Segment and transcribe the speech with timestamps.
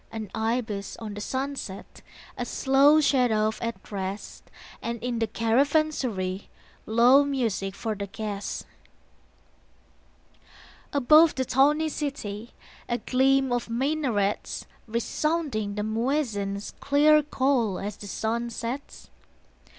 [0.11, 2.01] An ibis on the sunset,
[2.35, 4.49] A slow shadouf at rest,
[4.81, 6.49] And in the caravansary
[6.87, 8.65] Low music for the guest.
[10.91, 12.55] Above the tawny city
[12.89, 19.11] A gleam of minarets, Resounding the muezzin's Clear call as the sun sets.